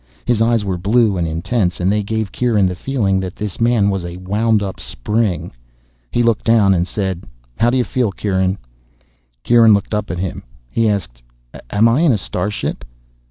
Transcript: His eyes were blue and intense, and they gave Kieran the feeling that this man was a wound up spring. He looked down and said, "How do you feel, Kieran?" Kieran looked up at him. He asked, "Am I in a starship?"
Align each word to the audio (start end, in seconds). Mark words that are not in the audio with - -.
His 0.25 0.41
eyes 0.41 0.65
were 0.65 0.79
blue 0.79 1.15
and 1.15 1.27
intense, 1.27 1.79
and 1.79 1.91
they 1.91 2.01
gave 2.01 2.31
Kieran 2.31 2.65
the 2.65 2.73
feeling 2.73 3.19
that 3.19 3.35
this 3.35 3.61
man 3.61 3.91
was 3.91 4.03
a 4.03 4.17
wound 4.17 4.63
up 4.63 4.79
spring. 4.79 5.51
He 6.09 6.23
looked 6.23 6.43
down 6.43 6.73
and 6.73 6.87
said, 6.87 7.23
"How 7.59 7.69
do 7.69 7.77
you 7.77 7.83
feel, 7.83 8.11
Kieran?" 8.11 8.57
Kieran 9.43 9.75
looked 9.75 9.93
up 9.93 10.09
at 10.09 10.17
him. 10.17 10.41
He 10.71 10.89
asked, 10.89 11.21
"Am 11.69 11.87
I 11.87 11.99
in 12.01 12.11
a 12.11 12.17
starship?" 12.17 12.83